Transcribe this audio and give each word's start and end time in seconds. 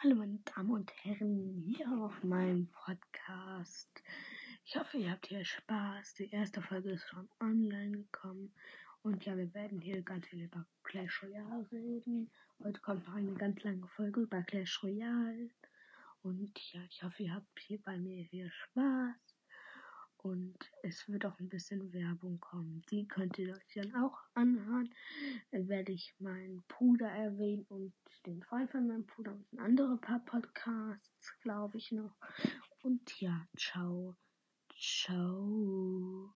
Hallo 0.00 0.14
meine 0.14 0.38
Damen 0.44 0.70
und 0.70 0.92
Herren, 1.02 1.60
hier 1.66 1.90
auf 1.90 2.22
meinem 2.22 2.68
Podcast. 2.68 3.90
Ich 4.64 4.76
hoffe, 4.76 4.98
ihr 4.98 5.10
habt 5.10 5.26
hier 5.26 5.44
Spaß. 5.44 6.14
Die 6.14 6.30
erste 6.30 6.62
Folge 6.62 6.92
ist 6.92 7.08
schon 7.08 7.28
online 7.40 8.02
gekommen. 8.02 8.54
Und 9.02 9.24
ja, 9.24 9.36
wir 9.36 9.52
werden 9.54 9.80
hier 9.80 10.00
ganz 10.02 10.28
viel 10.28 10.44
über 10.44 10.64
Clash 10.84 11.20
Royale 11.24 11.66
reden. 11.72 12.30
Heute 12.62 12.80
kommt 12.80 13.08
noch 13.08 13.14
eine 13.16 13.34
ganz 13.34 13.60
lange 13.64 13.88
Folge 13.88 14.20
über 14.20 14.40
Clash 14.44 14.80
Royale. 14.84 15.50
Und 16.22 16.56
ja, 16.72 16.80
ich 16.88 17.02
hoffe, 17.02 17.24
ihr 17.24 17.34
habt 17.34 17.58
hier 17.58 17.82
bei 17.82 17.98
mir 17.98 18.22
hier 18.22 18.48
Spaß. 18.52 19.37
Und 20.28 20.58
es 20.82 21.08
wird 21.08 21.24
auch 21.24 21.38
ein 21.38 21.48
bisschen 21.48 21.92
Werbung 21.92 22.38
kommen. 22.40 22.82
Die 22.90 23.08
könnt 23.08 23.38
ihr 23.38 23.54
euch 23.54 23.74
dann 23.74 23.94
auch 23.94 24.18
anhören. 24.34 24.92
Dann 25.50 25.68
werde 25.68 25.92
ich 25.92 26.14
meinen 26.18 26.62
Bruder 26.68 27.08
erwähnen 27.08 27.64
und 27.68 27.94
den 28.26 28.42
Freund 28.42 28.70
von 28.70 28.86
meinem 28.86 29.06
Bruder 29.06 29.32
und 29.32 29.52
ein 29.52 29.60
andere 29.60 29.96
paar 29.96 30.20
Podcasts, 30.20 31.32
glaube 31.40 31.78
ich 31.78 31.92
noch. 31.92 32.14
Und 32.82 33.20
ja, 33.20 33.46
ciao. 33.56 34.16
Ciao. 34.78 35.27